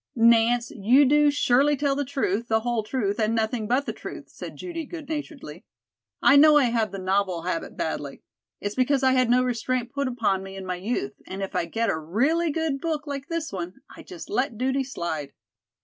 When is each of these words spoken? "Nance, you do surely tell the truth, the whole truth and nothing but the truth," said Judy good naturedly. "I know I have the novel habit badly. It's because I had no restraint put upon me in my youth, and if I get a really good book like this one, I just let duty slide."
"Nance, 0.15 0.71
you 0.71 1.05
do 1.05 1.29
surely 1.29 1.77
tell 1.77 1.93
the 1.95 2.03
truth, 2.03 2.47
the 2.47 2.61
whole 2.61 2.81
truth 2.81 3.19
and 3.19 3.35
nothing 3.35 3.67
but 3.67 3.85
the 3.85 3.93
truth," 3.93 4.29
said 4.29 4.55
Judy 4.57 4.83
good 4.83 5.07
naturedly. 5.07 5.63
"I 6.23 6.37
know 6.37 6.57
I 6.57 6.63
have 6.71 6.91
the 6.91 6.97
novel 6.97 7.43
habit 7.43 7.77
badly. 7.77 8.23
It's 8.59 8.73
because 8.73 9.03
I 9.03 9.11
had 9.11 9.29
no 9.29 9.43
restraint 9.43 9.91
put 9.91 10.07
upon 10.07 10.41
me 10.41 10.55
in 10.55 10.65
my 10.65 10.77
youth, 10.77 11.13
and 11.27 11.43
if 11.43 11.55
I 11.55 11.65
get 11.65 11.91
a 11.91 11.99
really 11.99 12.49
good 12.51 12.81
book 12.81 13.05
like 13.05 13.27
this 13.27 13.51
one, 13.53 13.75
I 13.95 14.01
just 14.01 14.27
let 14.27 14.57
duty 14.57 14.83
slide." 14.83 15.33